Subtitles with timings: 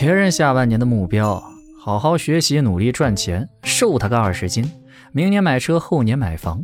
[0.00, 1.42] 别人下半年的目标，
[1.76, 4.72] 好好学习，努力赚钱，瘦他个二十斤，
[5.10, 6.62] 明年买车，后年买房。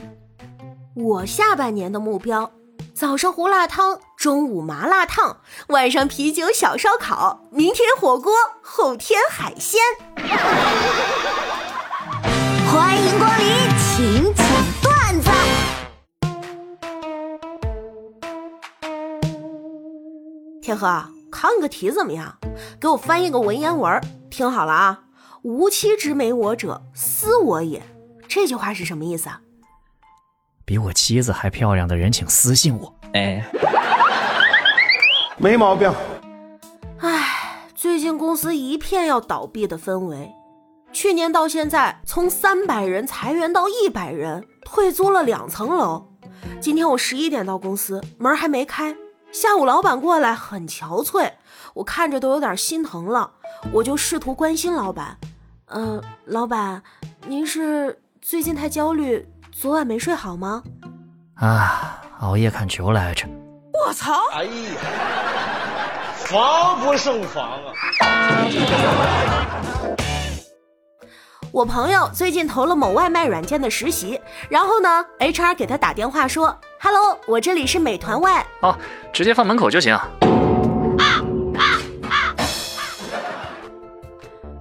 [0.95, 2.53] 我下半年的目标，
[2.95, 9.81] 早上胡辣汤，中午麻辣烫，晚上啤酒小烧烤，明天火锅，后天海鲜。
[12.71, 13.47] 欢迎光临，
[13.81, 14.47] 请讲
[14.81, 15.31] 段子。
[20.63, 22.39] 天河，考你个题怎么样？
[22.81, 25.01] 给我翻译个文言文，听好了啊！
[25.43, 27.83] 无妻之美我者，斯我也。
[28.29, 29.41] 这句话是什么意思啊？
[30.65, 32.95] 比我妻子还漂亮的人，请私信我。
[33.15, 33.45] 哎，
[35.37, 35.93] 没毛病。
[37.01, 40.31] 唉，最近公司一片要倒闭的氛围。
[40.93, 46.13] 去年到现在，从三百人裁员到一百人，退租了两层楼。
[46.61, 48.95] 今天我十一点到公司，门还没开。
[49.35, 51.33] 下午老板过来，很憔悴，
[51.75, 53.33] 我看着都有点心疼了。
[53.73, 55.19] 我就试图关心老板，
[55.67, 56.81] 嗯，老板，
[57.27, 60.63] 您是最近太焦虑，昨晚没睡好吗？
[61.35, 63.27] 啊，熬夜看球来着。
[63.85, 64.15] 我操！
[64.35, 64.51] 哎呀，
[66.15, 67.75] 防不胜防啊！
[71.51, 78.77] 我朋友最近投了某外卖软件的实习，然后呢，HR 给他打电话说：“Hello，我这里是美团外。”哦，
[79.11, 79.99] 直接放门口就行。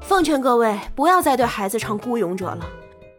[0.01, 2.65] 奉劝各位不要再对孩子唱《孤勇者》了，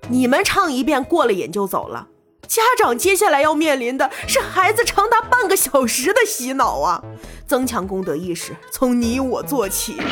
[0.08, 2.06] 你们唱一遍过了瘾就走了。
[2.48, 7.02] 家长接下来要面临的是孩子长达半个小时的洗脑啊！
[7.46, 9.96] 增强公德意识，从你我做起。
[9.96, 10.06] 真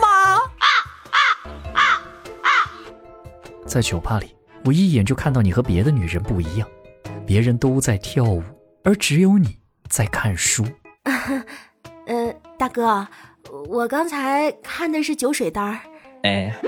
[0.00, 0.38] 吗？
[3.66, 6.68] 在酒吧里，我一眼就看到你和别的女人不一样，
[7.24, 8.42] 别人都在跳舞，
[8.82, 10.66] 而只有你在看书。
[12.06, 13.06] 呃，大哥。
[13.68, 15.78] 我刚才看的是酒水单儿。
[16.24, 16.52] 哎，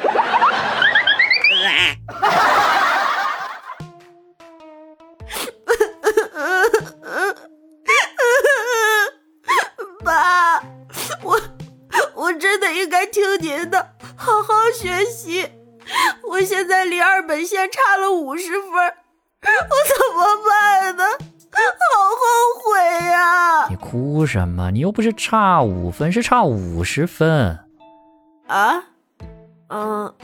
[10.05, 10.61] 爸，
[11.25, 11.41] 我
[12.15, 15.49] 我真的应该听您的，好好学习。
[16.31, 21.05] 我现在离二本线差了五十分，我怎么办呢？
[21.51, 21.57] 好
[22.11, 22.21] 后
[22.63, 22.79] 悔
[23.11, 23.67] 呀！
[23.69, 24.71] 你哭什么？
[24.71, 27.59] 你又不是差五分，是差五十分。
[28.47, 28.85] 啊？
[29.71, 30.15] 嗯，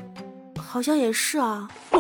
[0.59, 1.69] 好像也是啊。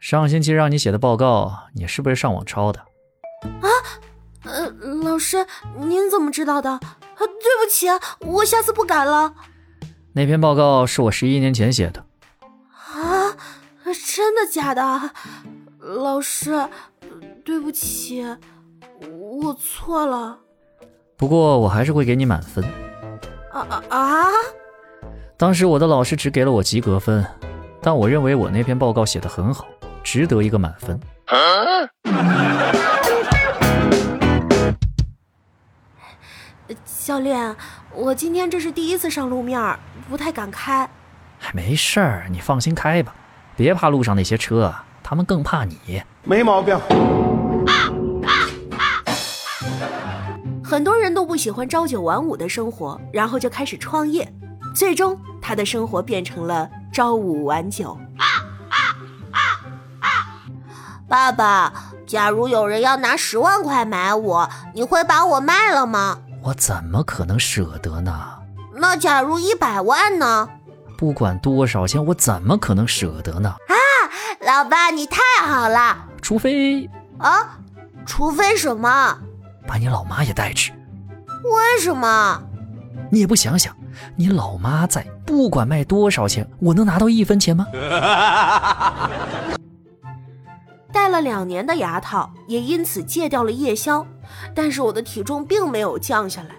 [0.00, 2.80] 上星期让你写的报告，你是不是上网抄的？
[3.62, 3.68] 啊？
[4.44, 4.68] 呃，
[5.04, 5.46] 老师，
[5.78, 6.80] 您怎么知道的？
[7.20, 7.86] 啊，对不起，
[8.20, 9.34] 我下次不敢了。
[10.14, 12.04] 那篇报告是我十一年前写的。
[12.74, 13.36] 啊？
[14.06, 15.10] 真的假的？
[15.78, 16.68] 老师，
[17.44, 18.24] 对不起，
[19.40, 20.38] 我错了。
[21.16, 22.64] 不过我还是会给你满分。
[23.52, 24.28] 啊啊啊！
[25.36, 27.24] 当时我的老师只给了我及格分，
[27.82, 29.66] 但我认为我那篇报告写的很好，
[30.04, 31.00] 值得一个满分。
[37.10, 37.56] 教练，
[37.92, 39.76] 我今天这是第一次上路面，
[40.08, 40.88] 不太敢开。
[41.40, 43.12] 哎，没事儿，你放心开吧。
[43.56, 44.72] 别怕路上那些车，
[45.02, 46.00] 他们更怕你。
[46.22, 46.78] 没毛病。
[50.62, 54.32] 很多人都不喜欢朝九晚五的生活，然后就开始创业，
[54.72, 57.98] 最终他的生活变成了朝五晚九。
[61.08, 61.72] 爸爸，
[62.06, 66.20] 假如有人要拿十万块买我，你会把我卖了吗？
[66.42, 68.12] 我怎么可能舍得呢？
[68.74, 70.48] 那假如一百万呢？
[70.96, 73.50] 不管多少钱，我怎么可能舍得呢？
[73.68, 73.74] 啊，
[74.40, 75.96] 老爸，你太好了！
[76.22, 77.58] 除非啊，
[78.06, 79.18] 除非什么？
[79.66, 80.72] 把你老妈也带去。
[81.42, 82.42] 为什么？
[83.10, 83.76] 你也不想想，
[84.16, 87.66] 你老妈在，不管卖多少钱，我能拿到一分钱吗？
[91.10, 94.06] 戴了两年的牙套，也因此戒掉了夜宵，
[94.54, 96.50] 但是我的体重并没有降下来。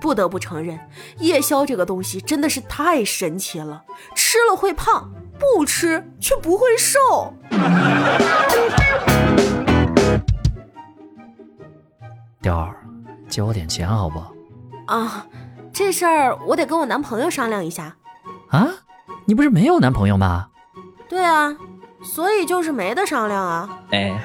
[0.00, 0.78] 不得不承认，
[1.18, 3.82] 夜宵这个东西真的是太神奇了，
[4.14, 5.10] 吃了会胖，
[5.40, 7.34] 不吃却不会瘦。
[12.40, 12.76] 雕儿，
[13.28, 14.22] 借我点钱好不？
[14.86, 15.26] 啊，
[15.72, 17.96] 这事儿我得跟我男朋友商量一下。
[18.50, 18.68] 啊，
[19.24, 20.46] 你不是没有男朋友吗？
[21.08, 21.56] 对啊，
[22.02, 23.68] 所以就是没得商量啊。
[23.90, 24.18] 哎。